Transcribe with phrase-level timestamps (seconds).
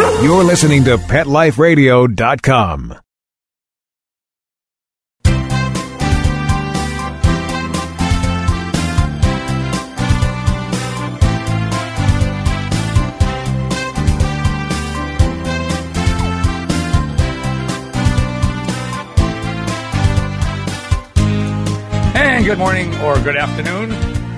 [0.00, 2.94] You're listening to PetLifeRadio.com.
[22.14, 23.90] And good morning or good afternoon,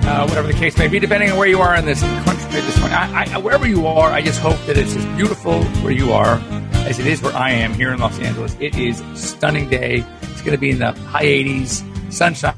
[0.05, 2.65] uh, whatever the case may be, depending on where you are in this country at
[2.65, 2.97] this morning.
[2.97, 6.41] I, I, wherever you are, I just hope that it's as beautiful where you are
[6.85, 8.57] as it is where I am here in Los Angeles.
[8.59, 10.03] It is stunning day.
[10.23, 12.55] It's going to be in the high 80s, sunshine.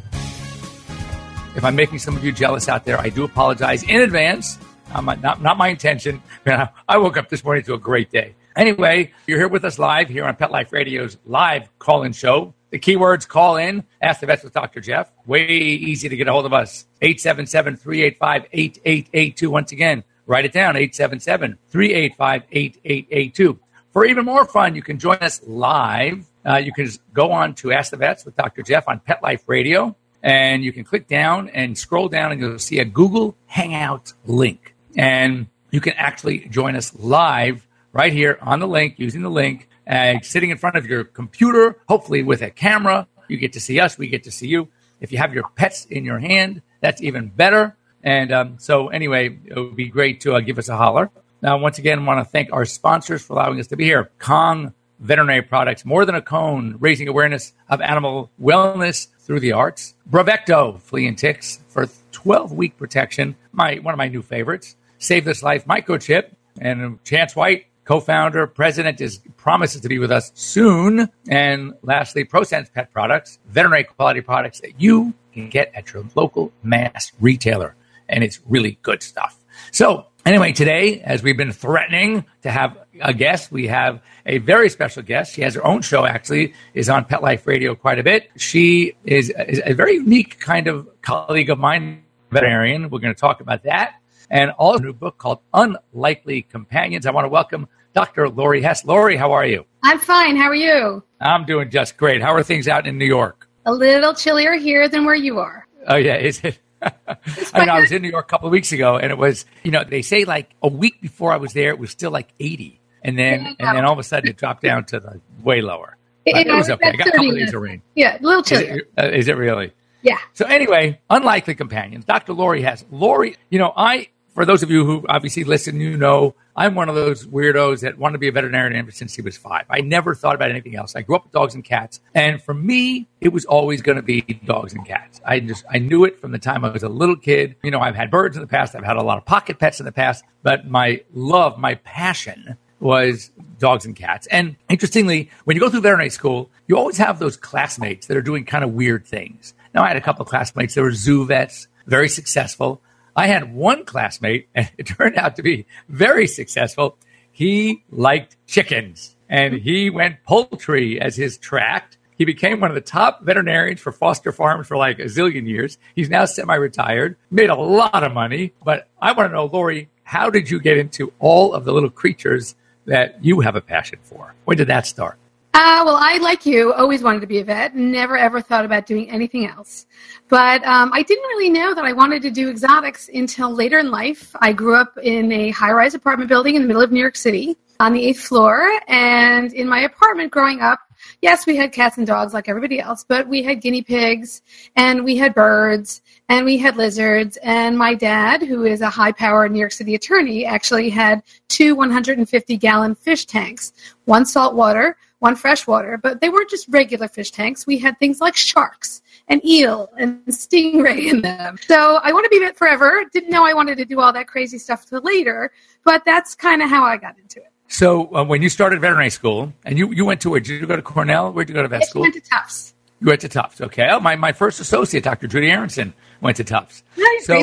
[1.55, 4.57] If I'm making some of you jealous out there, I do apologize in advance.
[4.93, 6.23] Um, not, not my intention.
[6.45, 8.33] I woke up this morning to a great day.
[8.55, 12.54] Anyway, you're here with us live here on Pet Life Radio's live call-in show.
[12.71, 14.81] The keywords call in, ask the vets with Dr.
[14.81, 15.11] Jeff.
[15.25, 16.85] Way easy to get a hold of us.
[17.01, 19.47] 877-385-8882.
[19.47, 23.59] Once again, write it down, 877-385-8882.
[23.91, 26.25] For even more fun, you can join us live.
[26.45, 28.61] Uh, you can go on to Ask the Vets with Dr.
[28.61, 32.59] Jeff on Pet Life Radio, and you can click down and scroll down, and you'll
[32.59, 34.75] see a Google Hangout link.
[34.97, 39.69] And you can actually join us live right here on the link using the link
[39.87, 43.07] uh, sitting in front of your computer, hopefully with a camera.
[43.27, 44.67] You get to see us, we get to see you.
[45.01, 47.75] If you have your pets in your hand, that's even better.
[48.03, 51.09] And um, so, anyway, it would be great to uh, give us a holler.
[51.41, 54.11] Now, once again, I want to thank our sponsors for allowing us to be here.
[54.19, 59.93] Kong Veterinary Products, more than a cone, raising awareness of animal wellness through the arts.
[60.09, 63.35] Bravecto, flea and ticks for 12 week protection.
[63.51, 64.75] My one of my new favorites.
[64.97, 70.31] Save This Life microchip and Chance White co-founder, president, is promises to be with us
[70.35, 71.09] soon.
[71.29, 76.51] And lastly, ProSense Pet Products, veterinary quality products that you can get at your local
[76.63, 77.75] mass retailer,
[78.09, 79.39] and it's really good stuff.
[79.71, 80.07] So.
[80.25, 85.03] Anyway, today, as we've been threatening to have a guest, we have a very special
[85.03, 85.35] guest.
[85.35, 88.31] She has her own show, actually, is on Pet Life Radio quite a bit.
[88.35, 92.89] She is, is a very unique kind of colleague of mine, veterinarian.
[92.89, 97.05] We're going to talk about that and also a new book called Unlikely Companions.
[97.05, 98.29] I want to welcome Dr.
[98.29, 98.85] Laurie Hess.
[98.85, 99.65] Laurie, how are you?
[99.83, 100.35] I'm fine.
[100.35, 101.03] How are you?
[101.21, 102.21] I'm doing just great.
[102.21, 103.47] How are things out in New York?
[103.65, 105.67] A little chillier here than where you are.
[105.87, 106.17] Oh, yeah.
[106.17, 106.59] Is it?
[106.81, 109.45] I know I was in New York a couple of weeks ago, and it was,
[109.63, 112.29] you know, they say like a week before I was there, it was still like
[112.39, 112.79] 80.
[113.03, 113.55] And then, yeah.
[113.59, 115.97] and then all of a sudden it dropped down to the way lower.
[116.25, 116.89] It, it, was okay.
[116.89, 117.81] I got a couple of days of rain.
[117.93, 118.65] Yeah, a little chilly.
[118.65, 119.73] Is, uh, is it really?
[120.01, 120.17] Yeah.
[120.33, 122.05] So anyway, unlikely companions.
[122.05, 122.33] Dr.
[122.33, 122.83] Laurie Hess.
[122.91, 126.89] Laurie, you know, I for those of you who obviously listen, you know I'm one
[126.89, 129.65] of those weirdos that wanted to be a veterinarian ever since he was five.
[129.69, 130.95] I never thought about anything else.
[130.95, 134.01] I grew up with dogs and cats, and for me, it was always going to
[134.01, 135.21] be dogs and cats.
[135.25, 137.55] I just I knew it from the time I was a little kid.
[137.63, 138.75] You know, I've had birds in the past.
[138.75, 142.57] I've had a lot of pocket pets in the past, but my love, my passion
[142.81, 144.27] was dogs and cats.
[144.27, 148.21] And interestingly, when you go through veterinary school, you always have those classmates that are
[148.21, 149.53] doing kind of weird things.
[149.73, 152.81] Now, I had a couple of classmates that were zoo vets, very successful.
[153.15, 156.97] I had one classmate, and it turned out to be very successful.
[157.31, 161.97] He liked chickens and he went poultry as his tract.
[162.17, 165.77] He became one of the top veterinarians for foster farms for like a zillion years.
[165.95, 168.53] He's now semi retired, made a lot of money.
[168.63, 171.89] But I want to know, Laurie, how did you get into all of the little
[171.89, 172.55] creatures
[172.85, 174.33] that you have a passion for?
[174.45, 175.17] When did that start?
[175.55, 177.77] Uh, well, I, like you, always wanted to be a vet.
[177.77, 179.85] Never ever thought about doing anything else.
[180.27, 183.89] But um, I didn't really know that I wanted to do exotics until later in
[183.89, 184.35] life.
[184.41, 187.15] I grew up in a high rise apartment building in the middle of New York
[187.15, 188.69] City on the eighth floor.
[188.89, 190.79] And in my apartment growing up,
[191.21, 194.41] yes, we had cats and dogs like everybody else, but we had guinea pigs
[194.75, 197.37] and we had birds and we had lizards.
[197.43, 201.75] And my dad, who is a high powered New York City attorney, actually had two
[201.75, 203.71] 150 gallon fish tanks
[204.03, 207.65] one saltwater one freshwater, but they weren't just regular fish tanks.
[207.65, 211.57] We had things like sharks and eel and stingray in them.
[211.65, 213.03] So I want to be vet forever.
[213.11, 215.51] Didn't know I wanted to do all that crazy stuff till later,
[215.83, 217.51] but that's kind of how I got into it.
[217.67, 220.39] So uh, when you started veterinary school, and you, you went to where?
[220.39, 221.33] Did you go to Cornell?
[221.33, 222.03] Where did you go to vet school?
[222.03, 222.75] I went to Tufts.
[223.01, 223.61] You went to Tufts.
[223.61, 223.89] Okay.
[223.89, 225.27] Oh, my, my first associate, Dr.
[225.27, 226.83] Judy Aronson, went to Tufts.
[226.95, 227.25] Nice.
[227.25, 227.39] So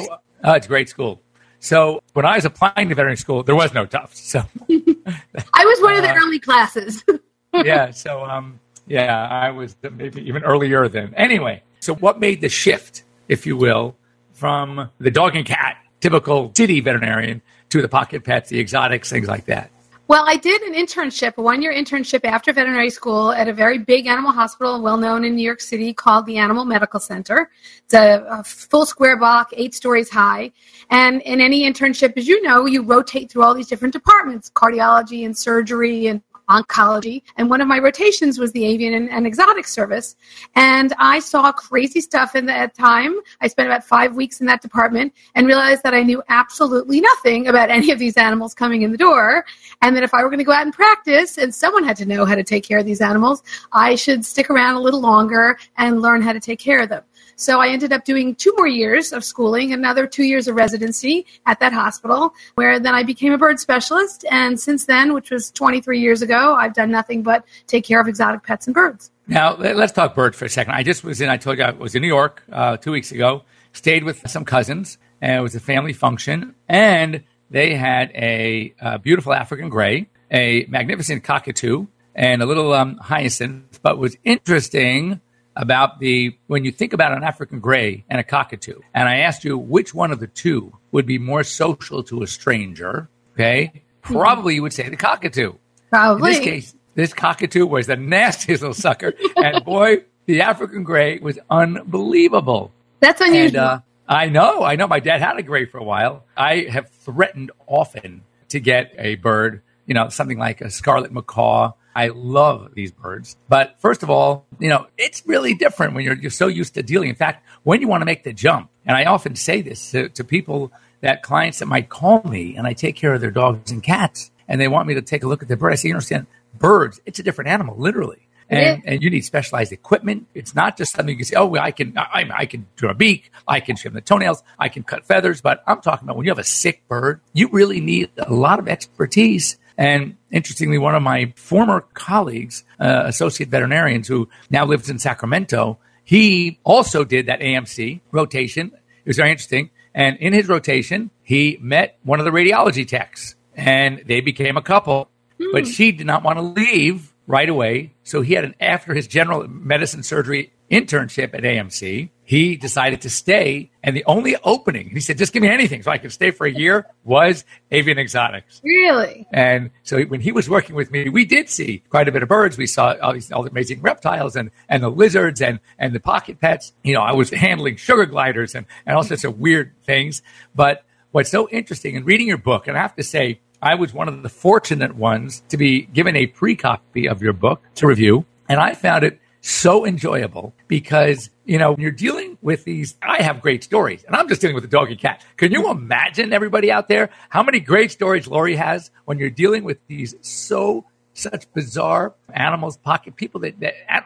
[0.46, 1.20] uh, it's a great school.
[1.58, 4.20] So when I was applying to veterinary school, there was no Tufts.
[4.20, 4.38] So
[4.68, 7.04] I was one of the uh, early classes.
[7.54, 7.90] yeah.
[7.90, 11.14] So, um, yeah, I was maybe even earlier than.
[11.14, 13.96] Anyway, so what made the shift, if you will,
[14.32, 19.28] from the dog and cat, typical city veterinarian, to the pocket pets, the exotics, things
[19.28, 19.70] like that?
[20.08, 23.78] Well, I did an internship, a one year internship after veterinary school at a very
[23.78, 27.50] big animal hospital, well known in New York City, called the Animal Medical Center.
[27.84, 30.52] It's a, a, full square block, eight stories high.
[30.90, 35.24] And in any internship, as you know, you rotate through all these different departments cardiology
[35.24, 36.20] and surgery and
[36.52, 37.22] oncology.
[37.36, 40.16] And one of my rotations was the avian and, and, exotic service.
[40.54, 43.14] And I saw crazy stuff in that time.
[43.40, 47.48] I spent about five weeks in that department and realized that I knew absolutely nothing
[47.48, 49.44] about any of these animals coming in the door.
[49.80, 52.06] And that if I were going to go out and practice and someone had to
[52.06, 55.58] know how to take care of these animals, I should stick around a little longer
[55.78, 57.02] and learn how to take care of them.
[57.36, 61.26] So I ended up doing two more years of schooling, another two years of residency
[61.46, 64.24] at that hospital, where then I became a bird specialist.
[64.30, 68.08] And since then, which was 23 years ago, I've done nothing but take care of
[68.08, 69.10] exotic pets and birds.
[69.26, 70.74] Now, let's talk birds for a second.
[70.74, 73.12] I just was in, I told you I was in New York uh, two weeks
[73.12, 73.42] ago,
[73.72, 76.54] stayed with some cousins, and it was a family function.
[76.68, 82.96] And they had a, a beautiful African gray, a magnificent cockatoo, and a little um,
[82.98, 83.80] hyacinth.
[83.82, 85.20] But was interesting
[85.56, 89.44] about the when you think about an African gray and a cockatoo, and I asked
[89.44, 94.56] you which one of the two would be more social to a stranger, okay, probably
[94.56, 95.54] you would say the cockatoo.
[95.90, 96.30] Probably.
[96.30, 101.18] In this case, this cockatoo was the nastiest little sucker, and boy, the African gray
[101.18, 102.72] was unbelievable.
[103.00, 103.46] That's unusual.
[103.46, 104.86] And, uh, I know, I know.
[104.86, 106.24] My dad had a gray for a while.
[106.36, 111.72] I have threatened often to get a bird, you know, something like a scarlet macaw
[111.94, 113.36] I love these birds.
[113.48, 116.82] But first of all, you know, it's really different when you're, you're so used to
[116.82, 117.08] dealing.
[117.08, 120.08] In fact, when you want to make the jump, and I often say this to,
[120.10, 123.70] to people that clients that might call me and I take care of their dogs
[123.70, 125.72] and cats and they want me to take a look at their bird.
[125.72, 126.26] I say, you understand,
[126.58, 128.28] birds, it's a different animal, literally.
[128.48, 130.26] And, and you need specialized equipment.
[130.34, 132.88] It's not just something you can say, oh, well, I can, I, I can do
[132.88, 135.40] a beak, I can trim the toenails, I can cut feathers.
[135.40, 138.58] But I'm talking about when you have a sick bird, you really need a lot
[138.58, 144.90] of expertise and interestingly, one of my former colleagues, uh, associate veterinarians who now lives
[144.90, 148.72] in Sacramento, he also did that AMC rotation.
[148.72, 149.70] It was very interesting.
[149.94, 154.62] And in his rotation, he met one of the radiology techs and they became a
[154.62, 155.10] couple.
[155.38, 155.52] Mm.
[155.52, 157.94] But she did not want to leave right away.
[158.04, 162.08] So he had an after his general medicine surgery internship at AMC.
[162.24, 165.90] He decided to stay, and the only opening, he said, just give me anything so
[165.90, 168.62] I could stay for a year, was avian exotics.
[168.64, 169.26] Really?
[169.32, 172.30] And so when he was working with me, we did see quite a bit of
[172.30, 172.56] birds.
[172.56, 176.00] We saw all these all the amazing reptiles and, and the lizards and, and the
[176.00, 176.72] pocket pets.
[176.82, 180.22] You know, I was handling sugar gliders and, and all sorts of weird things.
[180.54, 183.92] But what's so interesting in reading your book, and I have to say, I was
[183.92, 187.86] one of the fortunate ones to be given a pre copy of your book to
[187.86, 188.24] review.
[188.48, 193.22] And I found it so enjoyable because, you know, when you're dealing with these, I
[193.22, 195.24] have great stories and I'm just dealing with a dog and cat.
[195.36, 199.64] Can you imagine everybody out there how many great stories Laurie has when you're dealing
[199.64, 204.02] with these so such bizarre animals, pocket people that, that I,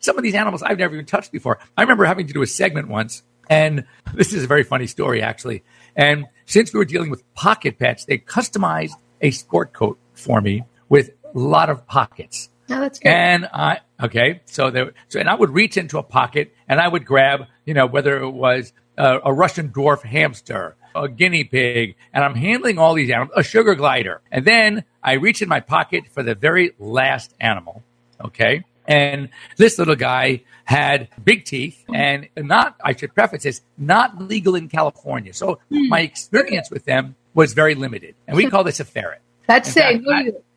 [0.00, 1.58] some of these animals I've never even touched before.
[1.76, 3.84] I remember having to do a segment once, and
[4.14, 5.64] this is a very funny story actually.
[5.96, 10.62] And since we were dealing with pocket pets, they customized a sport coat for me
[10.88, 12.50] with a lot of pockets.
[12.68, 13.08] No, that's good.
[13.08, 16.88] And I okay, so there, so and I would reach into a pocket and I
[16.88, 21.96] would grab, you know, whether it was a, a Russian dwarf hamster, a guinea pig,
[22.12, 25.60] and I'm handling all these animals, a sugar glider, and then I reach in my
[25.60, 27.82] pocket for the very last animal.
[28.20, 34.20] Okay, and this little guy had big teeth and not, I should preface this, not
[34.20, 35.32] legal in California.
[35.32, 35.88] So mm.
[35.88, 38.16] my experience with them was very limited.
[38.26, 39.22] And we call this a ferret.
[39.46, 40.02] That's it.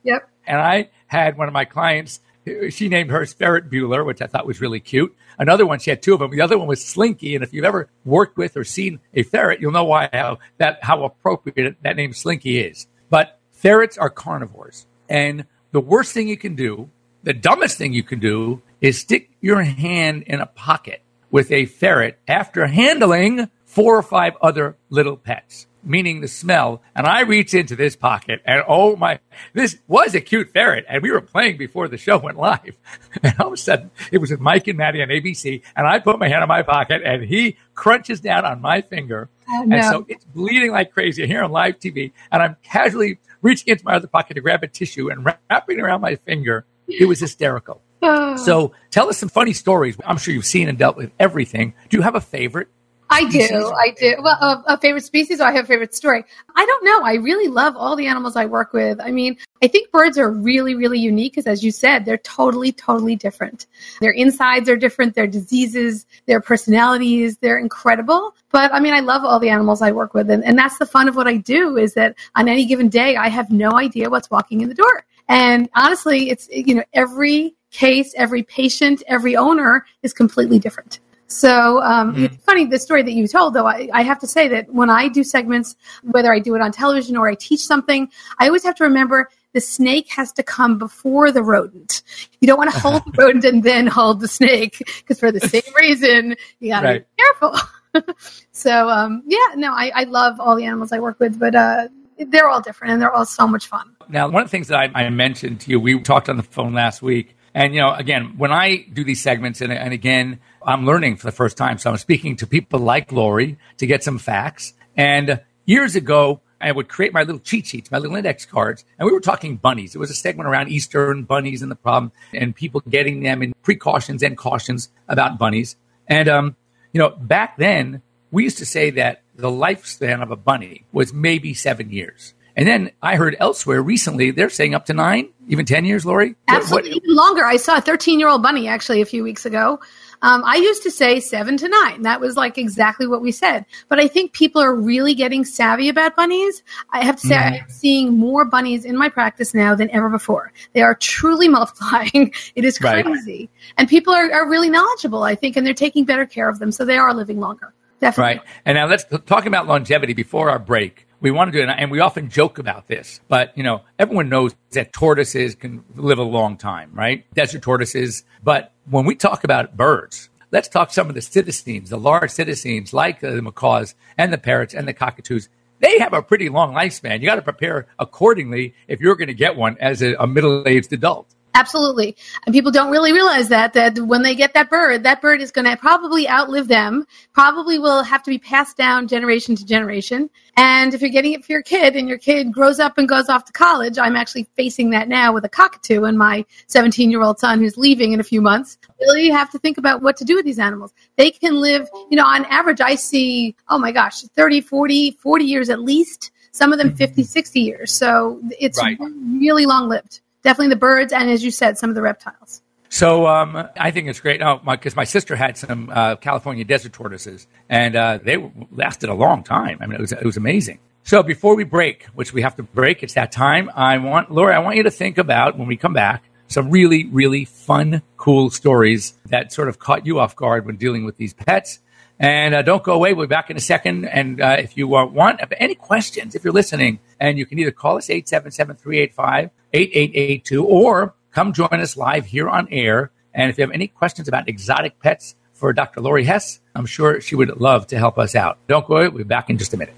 [0.04, 0.30] Yep.
[0.48, 2.22] And I had one of my clients,
[2.70, 5.16] she named hers Ferret Bueller, which I thought was really cute.
[5.38, 6.32] Another one, she had two of them.
[6.32, 7.36] The other one was Slinky.
[7.36, 10.80] And if you've ever worked with or seen a ferret, you'll know why how that
[10.84, 12.88] how appropriate that name Slinky is.
[13.10, 14.86] But ferrets are carnivores.
[15.08, 16.90] And the worst thing you can do,
[17.24, 21.02] the dumbest thing you can do is stick your hand in a pocket
[21.32, 26.82] with a ferret after handling four or five other little pets meaning the smell.
[26.96, 29.20] And I reach into this pocket and oh my,
[29.54, 30.86] this was a cute ferret.
[30.88, 32.78] And we were playing before the show went live.
[33.24, 35.62] And all of a sudden it was with Mike and Maty on ABC.
[35.76, 39.30] And I put my hand in my pocket and he crunches down on my finger.
[39.50, 39.76] Oh, no.
[39.76, 42.12] And so it's bleeding like crazy here on live TV.
[42.32, 46.02] And I'm casually reaching into my other pocket to grab a tissue and wrapping around
[46.02, 46.66] my finger.
[46.88, 47.82] It was hysterical.
[48.02, 48.38] Oh.
[48.38, 49.98] So tell us some funny stories.
[50.06, 51.74] I'm sure you've seen and dealt with everything.
[51.90, 52.70] Do you have a favorite?
[53.10, 53.74] I do.
[53.76, 54.16] I do.
[54.22, 56.24] Well, a, a, favorite species or I have a favorite story.
[56.56, 57.02] I don't know.
[57.04, 59.00] I really love all the animals I work with.
[59.02, 62.72] I mean, I think birds are really, really unique because, as you said, they're totally,
[62.72, 63.66] totally different.
[64.00, 68.36] Their insides are different, their diseases, their personalities, they're incredible.
[68.52, 70.30] But I mean, I love all the animals I work with.
[70.30, 73.16] And, and that's the fun of what I do is that on any given day,
[73.16, 75.06] I have no idea what's walking in the door.
[75.28, 81.00] And honestly, it's, you know, every case, every patient, every owner is completely different.
[81.30, 82.26] So um, mm.
[82.26, 83.68] it's funny the story that you told, though.
[83.68, 86.72] I, I, have to say that when I do segments, whether I do it on
[86.72, 88.10] television or I teach something,
[88.40, 92.02] I always have to remember the snake has to come before the rodent.
[92.40, 95.40] You don't want to hold the rodent and then hold the snake because for the
[95.40, 97.06] same reason, you got to right.
[97.16, 98.16] be careful.
[98.52, 101.90] so um, yeah, no, I, I, love all the animals I work with, but uh,
[102.28, 103.96] they're all different and they're all so much fun.
[104.10, 106.44] Now, one of the things that I, I mentioned to you, we talked on the
[106.44, 110.40] phone last week and, you know, again, when I do these segments, and, and again,
[110.64, 111.78] I'm learning for the first time.
[111.78, 114.74] So I'm speaking to people like Laurie to get some facts.
[114.98, 119.06] And years ago, I would create my little cheat sheets, my little index cards, and
[119.06, 119.96] we were talking bunnies.
[119.96, 123.42] It was a segment around Easter and bunnies and the problem and people getting them
[123.42, 125.78] and precautions and cautions about bunnies.
[126.08, 126.56] And, um,
[126.92, 128.02] you know, back then,
[128.32, 132.34] we used to say that the lifespan of a bunny was maybe seven years.
[132.56, 136.36] And then I heard elsewhere recently they're saying up to nine, even 10 years, Laurie?
[136.50, 137.46] Absolutely, what, even longer.
[137.46, 139.80] I saw a 13 year old bunny actually a few weeks ago.
[140.22, 142.02] Um, I used to say seven to nine.
[142.02, 143.66] That was like exactly what we said.
[143.88, 146.62] But I think people are really getting savvy about bunnies.
[146.92, 147.64] I have to say, mm-hmm.
[147.64, 150.52] I'm seeing more bunnies in my practice now than ever before.
[150.74, 152.34] They are truly multiplying.
[152.56, 153.04] it is crazy.
[153.06, 153.50] Right.
[153.78, 156.72] And people are, are really knowledgeable, I think, and they're taking better care of them.
[156.72, 157.74] So they are living longer.
[158.00, 158.38] Definitely.
[158.38, 158.48] Right.
[158.66, 161.92] And now let's talk about longevity before our break we want to do it, and
[161.92, 166.24] we often joke about this, but you know, everyone knows that tortoises can live a
[166.24, 167.26] long time, right?
[167.34, 168.24] Desert tortoises.
[168.44, 172.94] But when we talk about birds, let's talk some of the psittacines, the large psittacines
[172.94, 175.50] like the macaws and the parrots and the cockatoos.
[175.80, 177.20] They have a pretty long lifespan.
[177.22, 180.92] You got to prepare accordingly if you're going to get one as a, a middle-aged
[180.92, 181.34] adult.
[181.56, 182.16] Absolutely.
[182.46, 185.52] And people don't really realize that, that when they get that bird, that bird is
[185.52, 190.30] going to probably outlive them, probably will have to be passed down generation to generation.
[190.58, 193.30] And if you're getting it for your kid and your kid grows up and goes
[193.30, 197.24] off to college, I'm actually facing that now with a cockatoo and my 17 year
[197.24, 198.78] old son who's leaving in a few months.
[199.00, 200.94] Really you have to think about what to do with these animals.
[201.16, 205.46] They can live, you know, on average, I see, oh my gosh, 30, 40, 40
[205.46, 207.28] years at least, some of them 50, mm-hmm.
[207.28, 207.92] 60 years.
[207.92, 208.98] So it's right.
[209.00, 212.62] really long lived definitely the birds, and as you said, some of the reptiles.
[212.90, 214.40] So um, I think it's great.
[214.40, 219.14] because my, my, sister had some uh, California desert tortoises, and uh, they lasted a
[219.14, 219.78] long time.
[219.80, 220.80] I mean, it was it was amazing.
[221.04, 223.70] So before we break, which we have to break, it's that time.
[223.76, 224.56] I want Laurie.
[224.56, 228.50] I want you to think about when we come back some really really fun, cool
[228.50, 231.80] stories that sort of caught you off guard when dealing with these pets.
[232.22, 233.14] And uh, don't go away.
[233.14, 234.04] We'll be back in a second.
[234.04, 237.72] And uh, if you uh, want any questions, if you're listening, and you can either
[237.72, 243.12] call us 877 385 8882 or come join us live here on air.
[243.34, 246.02] And if you have any questions about exotic pets for Dr.
[246.02, 248.58] Laurie Hess, I'm sure she would love to help us out.
[248.68, 249.10] Don't go away.
[249.10, 249.96] We'll be back in just a minute.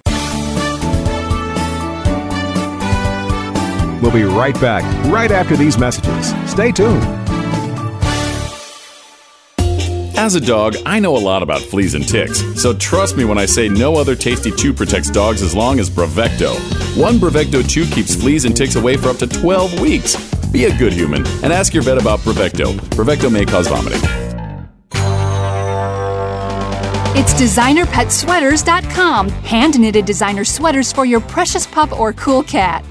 [4.02, 6.34] We'll be right back right after these messages.
[6.50, 7.21] Stay tuned.
[10.18, 13.38] As a dog, I know a lot about fleas and ticks, so trust me when
[13.38, 16.54] I say no other tasty chew protects dogs as long as Bravecto.
[16.96, 20.16] One Bravecto chew keeps fleas and ticks away for up to 12 weeks.
[20.52, 22.74] Be a good human and ask your vet about Bravecto.
[22.92, 24.02] Bravecto may cause vomiting.
[27.14, 29.30] It's designerpetsweaters.com.
[29.30, 32.86] Hand knitted designer sweaters for your precious pup or cool cat.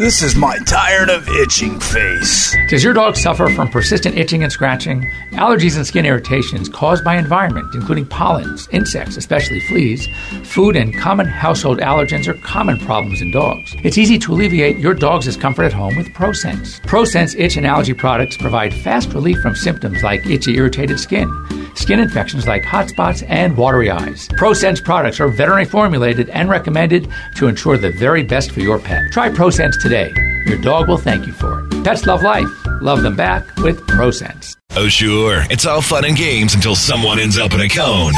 [0.00, 2.56] This is my tired of itching face.
[2.70, 5.02] Does your dog suffer from persistent itching and scratching?
[5.32, 10.08] Allergies and skin irritations caused by environment, including pollens, insects, especially fleas,
[10.42, 13.76] food, and common household allergens are common problems in dogs.
[13.84, 16.80] It's easy to alleviate your dog's discomfort at home with ProSense.
[16.80, 21.28] ProSense itch and allergy products provide fast relief from symptoms like itchy, irritated skin,
[21.74, 24.28] skin infections like hot spots, and watery eyes.
[24.28, 29.10] ProSense products are veterinary formulated and recommended to ensure the very best for your pet.
[29.12, 30.12] Try ProSense today.
[30.46, 31.84] Your dog will thank you for it.
[31.84, 32.48] Pets love life.
[32.80, 34.56] Love them back with ProSense.
[34.76, 35.44] Oh, sure.
[35.50, 38.12] It's all fun and games until someone ends up in a cone.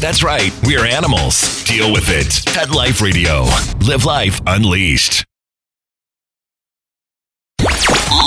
[0.00, 1.64] That's right, we're animals.
[1.64, 2.44] Deal with it.
[2.54, 3.44] Pet Life Radio.
[3.80, 5.24] Live life unleashed.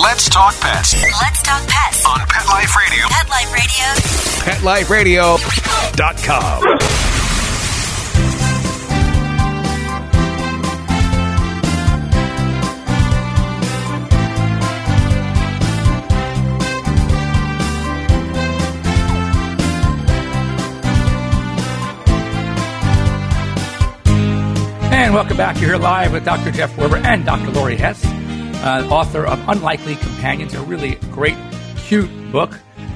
[0.05, 2.05] Let's talk pets Let's talk pets.
[2.05, 3.07] on Pet Life Radio.
[3.09, 3.51] Pet Life
[4.91, 5.37] Radio.
[5.37, 6.95] PetLifeRadio.com.
[24.91, 25.59] And welcome back.
[25.59, 26.51] You're here live with Dr.
[26.51, 27.51] Jeff Werber and Dr.
[27.51, 28.03] Laurie Hess,
[28.65, 31.37] uh, author of Unlikely Companions, a really great,
[31.77, 32.51] cute book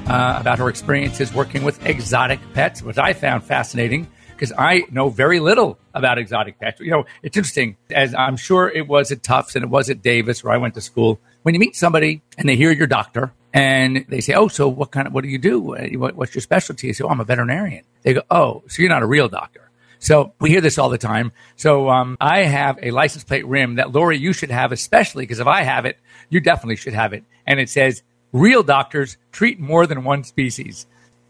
[0.08, 5.10] uh, about her experiences working with exotic pets, which I found fascinating because I know
[5.10, 6.80] very little about exotic pets.
[6.80, 10.02] You know, it's interesting, as I'm sure it was at Tufts and it was at
[10.02, 11.20] Davis where I went to school.
[11.42, 14.90] When you meet somebody and they hear your doctor and they say, "Oh, so what
[14.90, 15.60] kind of what do you do?
[15.60, 18.90] What, what's your specialty?" You say, "Oh, I'm a veterinarian." They go, "Oh, so you're
[18.90, 19.69] not a real doctor."
[20.00, 21.30] So we hear this all the time.
[21.56, 25.40] So um, I have a license plate rim that Laurie, you should have, especially because
[25.40, 25.98] if I have it,
[26.30, 27.22] you definitely should have it.
[27.46, 28.02] And it says,
[28.32, 30.86] "Real doctors treat more than one species."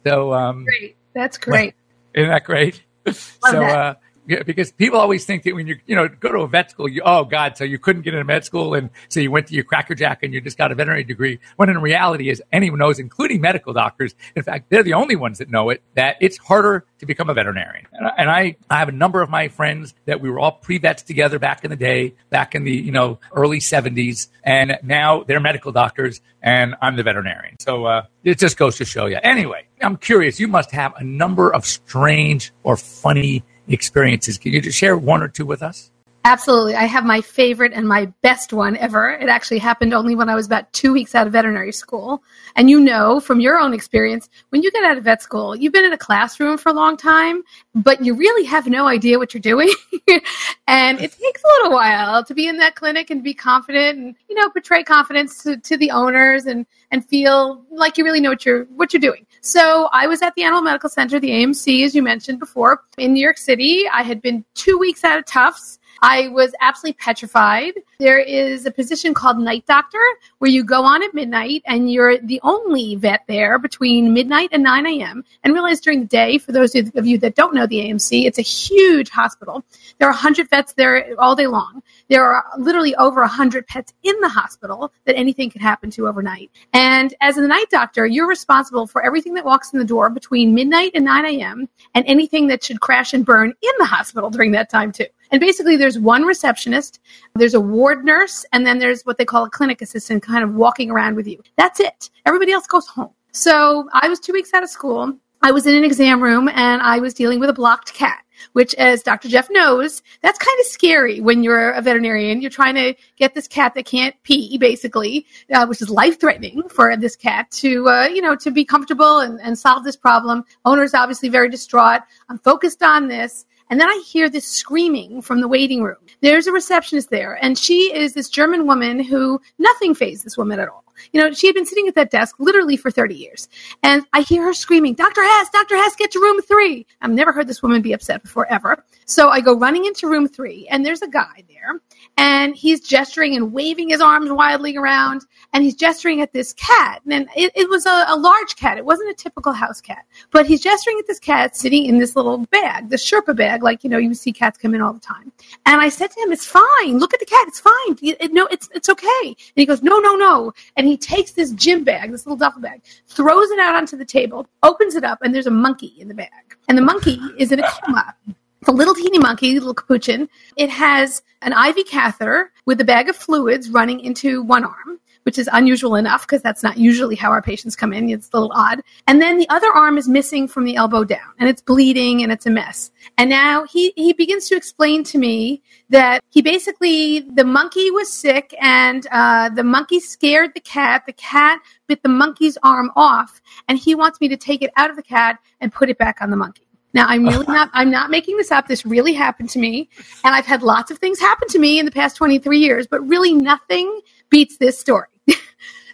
[0.07, 0.97] So um, Great.
[1.15, 1.75] That's great.
[2.15, 2.83] isn't that great?
[3.13, 3.13] so,
[3.51, 3.79] that.
[3.79, 3.95] uh,
[4.31, 6.89] yeah, because people always think that when you you know go to a vet school,
[6.89, 9.55] you oh god, so you couldn't get into med school, and so you went to
[9.55, 11.41] your Cracker Jack and you just got a veterinary degree.
[11.57, 15.39] When in reality, is anyone knows, including medical doctors, in fact, they're the only ones
[15.39, 17.87] that know it that it's harder to become a veterinarian.
[17.93, 20.53] And I, and I, I have a number of my friends that we were all
[20.53, 24.79] pre vets together back in the day, back in the you know early '70s, and
[24.85, 27.59] now they're medical doctors, and I'm the veterinarian.
[27.59, 29.19] So uh, it just goes to show you.
[29.25, 30.39] Anyway, I'm curious.
[30.39, 33.43] You must have a number of strange or funny
[33.73, 34.39] experiences.
[34.39, 35.91] Can you just share one or two with us?
[36.25, 36.75] Absolutely.
[36.75, 39.11] I have my favorite and my best one ever.
[39.11, 42.23] It actually happened only when I was about two weeks out of veterinary school.
[42.57, 45.73] And you know from your own experience, when you get out of vet school, you've
[45.73, 47.43] been in a classroom for a long time,
[47.75, 49.71] but you really have no idea what you're doing.
[50.69, 54.15] and it takes a little while to be in that clinic and be confident and,
[54.29, 58.31] you know, portray confidence to, to the owners and, and feel like you really know
[58.31, 59.25] what you're, what you're doing.
[59.41, 63.15] So I was at the Animal Medical Center, the AMC, as you mentioned before, in
[63.15, 63.85] New York City.
[63.91, 65.79] I had been two weeks out of Tufts.
[66.03, 67.75] I was absolutely petrified.
[67.99, 70.03] There is a position called night doctor
[70.39, 74.63] where you go on at midnight and you're the only vet there between midnight and
[74.63, 75.25] 9 a.m.
[75.45, 78.39] And realize during the day, for those of you that don't know the AMC, it's
[78.39, 79.63] a huge hospital.
[79.99, 81.83] There are 100 vets there all day long.
[82.09, 86.51] There are literally over 100 pets in the hospital that anything could happen to overnight.
[86.73, 90.55] And as a night doctor, you're responsible for everything that walks in the door between
[90.55, 91.69] midnight and 9 a.m.
[91.95, 95.07] and anything that should crash and burn in the hospital during that time, too.
[95.31, 97.01] And basically, there's one receptionist,
[97.35, 100.55] there's a ward nurse, and then there's what they call a clinic assistant kind of
[100.55, 101.41] walking around with you.
[101.57, 102.11] That's it.
[102.27, 103.11] Everybody else goes home.
[103.33, 105.17] So I was two weeks out of school.
[105.43, 108.75] I was in an exam room and I was dealing with a blocked cat, which,
[108.75, 109.29] as Dr.
[109.29, 112.43] Jeff knows, that's kind of scary when you're a veterinarian.
[112.43, 116.69] You're trying to get this cat that can't pee, basically, uh, which is life threatening
[116.69, 120.45] for this cat to, uh, you know, to be comfortable and, and solve this problem.
[120.67, 122.03] Owner's obviously very distraught.
[122.29, 123.47] I'm focused on this.
[123.71, 125.97] And then I hear this screaming from the waiting room.
[126.21, 130.59] There's a receptionist there, and she is this German woman who nothing fazed this woman
[130.59, 130.85] at all.
[131.13, 133.49] You know, she had been sitting at that desk literally for 30 years.
[133.83, 135.23] And I hear her screaming, Dr.
[135.23, 135.77] Hess, Dr.
[135.77, 136.87] Hess, get to room three.
[137.03, 138.85] I've never heard this woman be upset before, ever.
[139.07, 141.81] So I go running into room three, and there's a guy there,
[142.19, 147.03] and he's gesturing and waving his arms wildly around, and he's gesturing at this cat.
[147.11, 148.79] And it, it was a, a large cat.
[148.79, 152.17] It wasn't a typical house cat, but he's gesturing at this cat sitting in this
[152.17, 155.01] little bag, the Sherpa bag, like, you know, you see cats come in all the
[155.01, 155.33] time.
[155.67, 156.99] And I said to him, it's fine.
[156.99, 157.47] Look at the cat.
[157.49, 157.99] It's fine.
[158.03, 159.09] It- it- no, it's, it's okay.
[159.25, 160.53] And he goes, no, no, no.
[160.77, 164.05] And he takes this gym bag, this little duffel bag, throws it out onto the
[164.05, 166.57] table, opens it up, and there's a monkey in the bag.
[166.69, 168.15] And the monkey is in a coma.
[168.27, 170.29] It's a little teeny monkey, little capuchin.
[170.57, 175.39] It has an IV catheter with a bag of fluids running into one arm, which
[175.39, 178.09] is unusual enough because that's not usually how our patients come in.
[178.11, 178.81] It's a little odd.
[179.07, 182.33] And then the other arm is missing from the elbow down and it's bleeding and
[182.33, 182.91] it's a mess.
[183.19, 188.13] And now he, he begins to explain to me that he basically, the monkey was
[188.13, 191.05] sick and uh, the monkey scared the cat.
[191.07, 194.91] The cat bit the monkey's arm off and he wants me to take it out
[194.91, 196.67] of the cat and put it back on the monkey.
[196.93, 198.67] Now I'm really not I'm not making this up.
[198.67, 199.89] This really happened to me.
[200.25, 203.07] And I've had lots of things happen to me in the past 23 years, but
[203.07, 205.09] really nothing beats this story.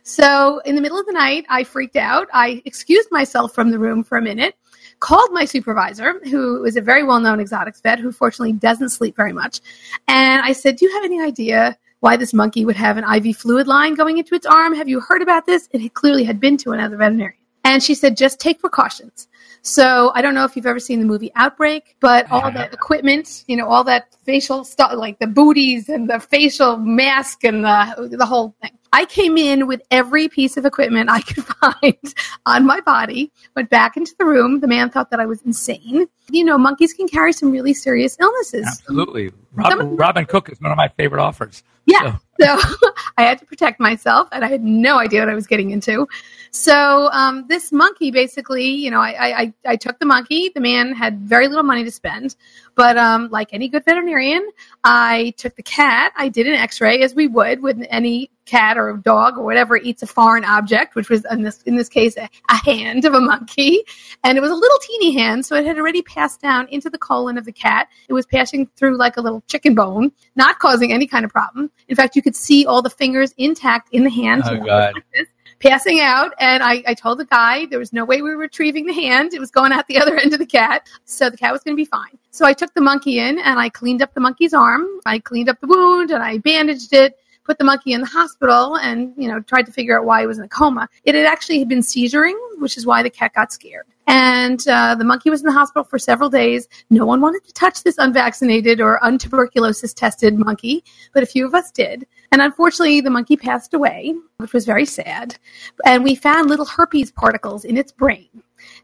[0.03, 2.29] so in the middle of the night, I freaked out.
[2.33, 4.55] I excused myself from the room for a minute,
[5.01, 9.33] called my supervisor, who is a very well-known exotics vet who fortunately doesn't sleep very
[9.33, 9.61] much.
[10.09, 13.37] And I said, "Do you have any idea why this monkey would have an IV
[13.37, 14.75] fluid line going into its arm?
[14.75, 17.41] Have you heard about this?" It clearly had been to another veterinarian.
[17.67, 19.27] And she said, just take precautions.
[19.67, 23.43] So I don't know if you've ever seen the movie Outbreak, but all the equipment,
[23.49, 28.17] you know, all that facial stuff, like the booties and the facial mask and the,
[28.17, 28.71] the whole thing.
[28.93, 32.15] I came in with every piece of equipment I could find
[32.47, 34.61] on my body, went back into the room.
[34.61, 36.07] The man thought that I was insane.
[36.31, 38.67] You know, monkeys can carry some really serious illnesses.
[38.69, 39.33] Absolutely.
[39.53, 41.65] Rob, Robin Cook is one of my favorite offers.
[41.87, 42.13] Yeah.
[42.13, 42.19] So.
[42.41, 42.59] So
[43.19, 46.07] I had to protect myself and I had no idea what I was getting into.
[46.51, 50.51] So um, this monkey basically, you know, I, I, I took the monkey.
[50.55, 52.37] The man had very little money to spend,
[52.75, 54.49] but um, like any good veterinarian,
[54.85, 56.13] I took the cat.
[56.17, 59.77] I did an X-ray as we would with any cat or a dog or whatever
[59.77, 63.15] eats a foreign object, which was in this in this case a, a hand of
[63.15, 63.83] a monkey,
[64.25, 66.99] and it was a little teeny hand, so it had already passed down into the
[66.99, 67.89] colon of the cat.
[68.09, 71.71] It was passing through like a little chicken bone, not causing any kind of problem.
[71.89, 74.43] In fact, you could see all the fingers intact in the hand.
[74.47, 74.95] Oh God.
[74.95, 75.29] Like
[75.61, 76.33] passing out.
[76.39, 79.33] And I, I told the guy there was no way we were retrieving the hand.
[79.35, 80.89] It was going out the other end of the cat.
[81.05, 82.19] So the cat was going to be fine.
[82.31, 84.87] So I took the monkey in and I cleaned up the monkey's arm.
[85.07, 88.77] I cleaned up the wound and I bandaged it put the monkey in the hospital
[88.79, 91.25] and you know tried to figure out why he was in a coma it had
[91.25, 95.41] actually been seizuring which is why the cat got scared and uh, the monkey was
[95.41, 96.69] in the hospital for several days.
[96.91, 101.55] No one wanted to touch this unvaccinated or untuberculosis tested monkey, but a few of
[101.55, 102.07] us did.
[102.31, 105.37] And unfortunately, the monkey passed away, which was very sad.
[105.85, 108.29] And we found little herpes particles in its brain.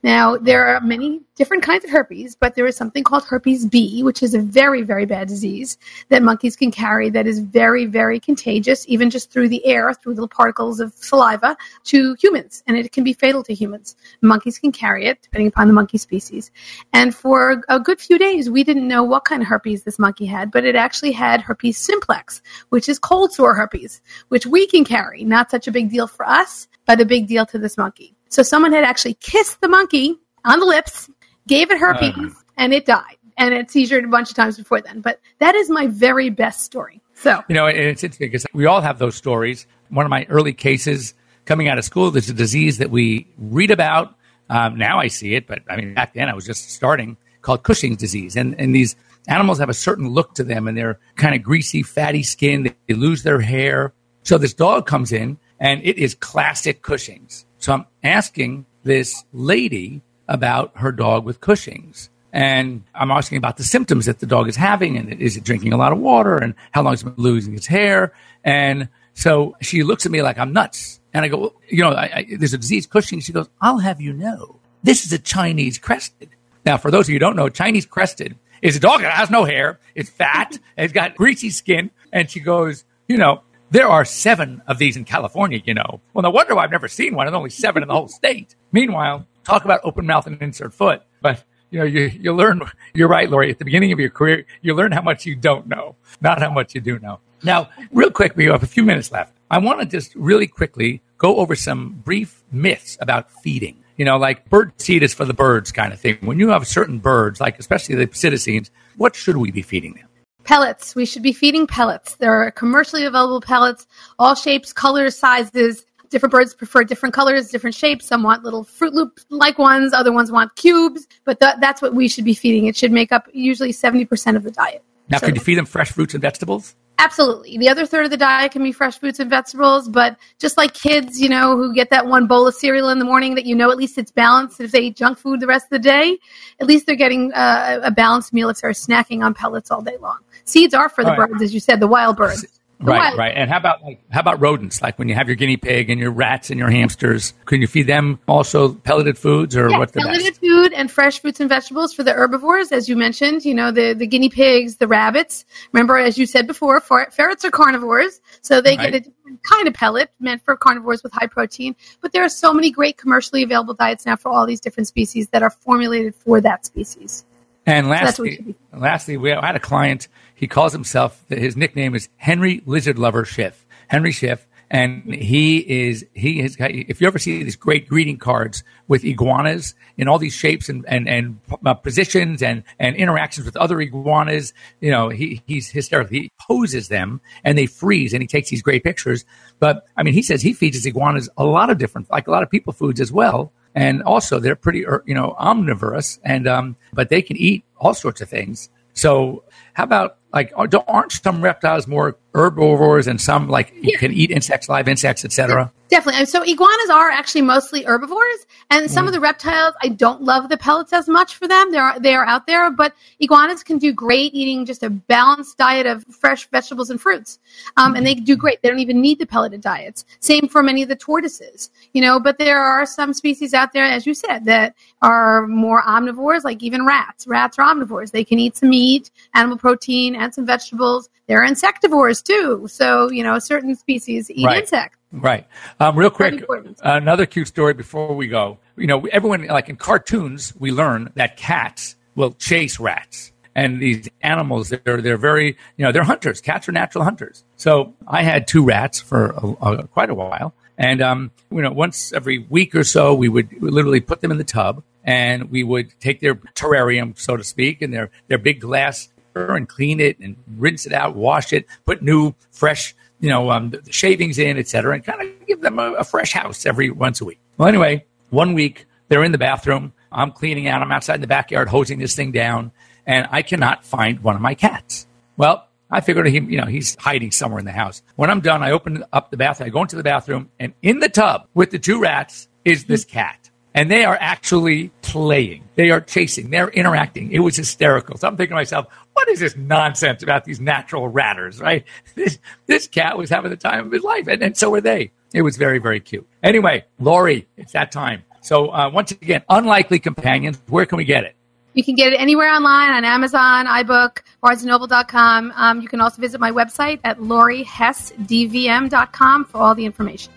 [0.03, 4.03] Now, there are many different kinds of herpes, but there is something called herpes B,
[4.03, 8.21] which is a very, very bad disease that monkeys can carry that is very, very
[8.21, 12.63] contagious, even just through the air, through little particles of saliva to humans.
[12.67, 13.97] And it can be fatal to humans.
[14.21, 16.51] Monkeys can carry it, depending upon the monkey species.
[16.93, 20.27] And for a good few days, we didn't know what kind of herpes this monkey
[20.27, 24.85] had, but it actually had herpes simplex, which is cold sore herpes, which we can
[24.85, 25.25] carry.
[25.25, 28.15] Not such a big deal for us, but a big deal to this monkey.
[28.33, 30.17] So someone had actually kissed the monkey
[30.47, 31.11] on the lips,
[31.47, 32.31] gave it herpes, uh.
[32.57, 33.19] and it died.
[33.37, 35.03] And it seizured a bunch of times before then.
[35.03, 37.03] But that is my very best story.
[37.13, 39.67] So you know, it's interesting because we all have those stories.
[39.91, 41.13] One of my early cases
[41.45, 44.15] coming out of school, there's a disease that we read about.
[44.49, 47.65] Um, now I see it, but I mean back then I was just starting called
[47.65, 48.97] Cushing's disease, and and these
[49.29, 52.63] animals have a certain look to them, and they're kind of greasy, fatty skin.
[52.63, 53.93] They, they lose their hair.
[54.23, 57.45] So this dog comes in, and it is classic Cushing's.
[57.63, 62.11] So I'm asking this lady about her dog with Cushing's.
[62.33, 65.73] And I'm asking about the symptoms that the dog is having and is it drinking
[65.73, 68.15] a lot of water and how long it's been losing its hair.
[68.43, 71.01] And so she looks at me like I'm nuts.
[71.15, 73.21] And I go, well, you know, I, I, there's a disease, Cushing.
[73.21, 76.31] She goes, I'll have you know, this is a Chinese crested.
[76.65, 79.31] Now, for those of you who don't know, Chinese crested is a dog that has
[79.31, 79.79] no hair.
[79.95, 80.59] It's fat.
[80.77, 81.93] it's got greasy skin.
[82.13, 86.01] And she goes, you know, there are seven of these in California, you know.
[86.13, 87.27] Well, no wonder why I've never seen one.
[87.27, 88.55] There's only seven in the whole state.
[88.71, 91.03] Meanwhile, talk about open mouth and insert foot.
[91.23, 92.61] But you know, you, you learn,
[92.93, 95.67] you're right, Laurie, at the beginning of your career, you learn how much you don't
[95.67, 97.21] know, not how much you do know.
[97.43, 99.35] Now, real quick, we have a few minutes left.
[99.51, 103.79] I want to just really quickly go over some brief myths about feeding.
[103.97, 106.19] You know, like bird seed is for the birds kind of thing.
[106.21, 110.09] When you have certain birds, like especially the psittacines, what should we be feeding them?
[110.45, 110.95] Pellets.
[110.95, 112.17] We should be feeding pellets.
[112.17, 113.87] There are commercially available pellets,
[114.19, 115.85] all shapes, colors, sizes.
[116.11, 118.07] Different birds prefer different colors, different shapes.
[118.07, 121.95] Some want little Fruit Loop like ones, other ones want cubes, but th- that's what
[121.95, 122.67] we should be feeding.
[122.67, 124.85] It should make up usually 70% of the diet.
[125.09, 126.75] Now, so, could you feed them fresh fruits and vegetables?
[126.99, 127.59] Absolutely.
[127.59, 130.73] The other third of the diet can be fresh fruits and vegetables, but just like
[130.73, 133.57] kids, you know, who get that one bowl of cereal in the morning that you
[133.57, 134.61] know at least it's balanced.
[134.61, 136.19] If they eat junk food the rest of the day,
[136.61, 139.97] at least they're getting uh, a balanced meal if they're snacking on pellets all day
[140.01, 140.19] long.
[140.45, 141.29] Seeds are for the right.
[141.29, 142.47] birds, as you said, the wild birds.
[142.83, 143.33] Right, right.
[143.35, 144.83] And how about like how about rodents?
[144.83, 147.67] Like when you have your guinea pig and your rats and your hamsters, can you
[147.67, 150.41] feed them also pelleted foods or yeah, what's the pelleted best?
[150.41, 153.45] food and fresh fruits and vegetables for the herbivores, as you mentioned.
[153.45, 155.45] You know the the guinea pigs, the rabbits.
[155.73, 158.93] Remember, as you said before, ferrets are carnivores, so they right.
[158.93, 161.77] get a different kind of pellet meant for carnivores with high protein.
[162.01, 165.29] But there are so many great commercially available diets now for all these different species
[165.29, 167.25] that are formulated for that species.
[167.65, 170.09] And lastly, so lastly, we had a client.
[170.43, 171.25] He calls himself.
[171.29, 173.65] His nickname is Henry Lizard Lover Schiff.
[173.87, 176.41] Henry Schiff, and he is he.
[176.41, 180.85] If you ever see these great greeting cards with iguanas in all these shapes and
[180.89, 186.13] and and uh, positions and and interactions with other iguanas, you know, he he's hysterical.
[186.13, 189.25] He poses them and they freeze, and he takes these great pictures.
[189.61, 192.33] But I mean, he says he feeds his iguanas a lot of different, like a
[192.33, 196.49] lot of people foods as well and also they're pretty er, you know omnivorous and
[196.49, 201.13] um, but they can eat all sorts of things so how about like don't, aren't
[201.13, 205.71] some reptiles more herbivores and some like you can eat insects, live insects, etc.
[205.91, 206.25] Definitely.
[206.25, 209.09] So iguanas are actually mostly herbivores, and some Mm.
[209.09, 211.71] of the reptiles I don't love the pellets as much for them.
[211.71, 215.87] They're they are out there, but iguanas can do great eating just a balanced diet
[215.87, 217.39] of fresh vegetables and fruits,
[217.77, 218.63] um, and they do great.
[218.63, 220.07] They don't even need the pelleted diets.
[220.21, 222.19] Same for many of the tortoises, you know.
[222.19, 226.63] But there are some species out there, as you said, that are more omnivores, like
[226.63, 227.27] even rats.
[227.27, 228.13] Rats are omnivores.
[228.13, 231.09] They can eat some meat, animal protein, and vegetables.
[231.27, 232.67] They're insectivores too.
[232.69, 234.61] So you know, certain species eat Right.
[234.63, 234.99] insects.
[235.13, 235.47] Right.
[235.79, 236.43] Um, real quick,
[236.83, 238.59] another cute story before we go.
[238.77, 243.33] You know, everyone, like in cartoons, we learn that cats will chase rats.
[243.55, 246.41] And these animals, they're, they're very, you know, they're hunters.
[246.41, 247.45] Cats are natural hunters.
[247.57, 250.55] So I had two rats for a, a, quite a while.
[250.79, 254.39] And, um, you know, once every week or so, we would literally put them in
[254.39, 258.61] the tub and we would take their terrarium, so to speak, and their, their big
[258.61, 263.51] glass and clean it and rinse it out, wash it, put new, fresh, you know,
[263.51, 266.91] um, shavings in, et cetera, and kind of give them a, a fresh house every
[266.91, 267.39] once a week.
[267.57, 269.93] Well, anyway, one week they're in the bathroom.
[270.11, 270.83] I'm cleaning out.
[270.83, 272.73] I'm outside in the backyard hosing this thing down,
[273.07, 275.07] and I cannot find one of my cats.
[275.37, 278.03] Well, I figured he, you know, he's hiding somewhere in the house.
[278.17, 279.67] When I'm done, I open up the bathroom.
[279.67, 283.05] I go into the bathroom, and in the tub with the two rats is this
[283.05, 283.42] cat.
[283.75, 285.65] And they are actually playing.
[285.77, 286.51] They are chasing.
[286.51, 287.33] They're interacting.
[287.33, 288.19] It was hysterical.
[288.19, 291.85] So I'm thinking to myself, what is this nonsense about these natural ratters, right?
[292.15, 295.13] This, this cat was having the time of his life, and, and so were they.
[295.33, 296.29] It was very, very cute.
[296.43, 298.23] Anyway, Laurie, it's that time.
[298.43, 300.61] So uh, once again, unlikely companions.
[300.69, 301.35] Where can we get it?
[301.75, 305.53] You can get it anywhere online on Amazon, iBook, BarnesandNoble.com.
[305.57, 310.31] Um, you can also visit my website at lauriehessdvm.com for all the information.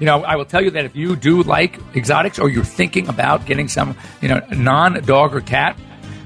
[0.00, 3.08] You know, I will tell you that if you do like exotics or you're thinking
[3.08, 5.78] about getting some, you know, non dog or cat,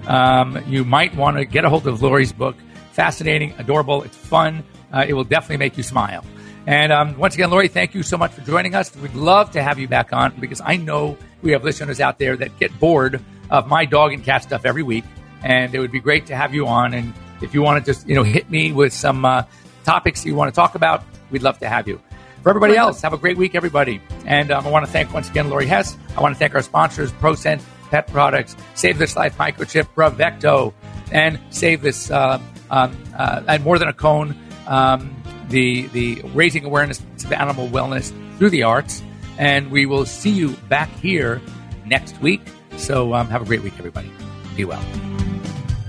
[0.07, 2.57] um, you might want to get a hold of Laurie's book.
[2.93, 4.63] Fascinating, adorable, it's fun.
[4.93, 6.25] Uh, it will definitely make you smile.
[6.67, 8.95] And um, once again, Laurie, thank you so much for joining us.
[8.97, 12.37] We'd love to have you back on because I know we have listeners out there
[12.37, 15.05] that get bored of my dog and cat stuff every week.
[15.43, 16.95] And it would be great to have you on.
[16.95, 19.43] And if you want to just, you know, hit me with some uh,
[19.85, 22.01] topics you want to talk about, we'd love to have you.
[22.45, 24.03] For everybody else, have a great week, everybody.
[24.27, 25.97] And um, I want to thank once again Laurie Hess.
[26.15, 30.75] I want to thank our sponsors, ProSense Pet Products, Save This Life Microchip, Bravecto,
[31.11, 32.39] and Save This, uh,
[32.71, 35.17] um, uh, and More Than a Cone, um,
[35.49, 39.03] the, the raising awareness of animal wellness through the arts.
[39.39, 41.41] And we will see you back here
[41.87, 42.43] next week.
[42.77, 44.11] So um, have a great week, everybody.
[44.55, 44.85] Be well.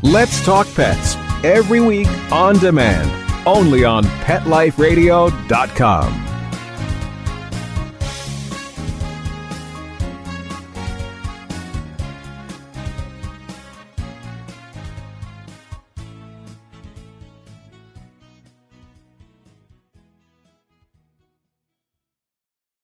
[0.04, 3.12] Let's Talk Pets every week on demand,
[3.46, 6.26] only on PetLifeRadio.com.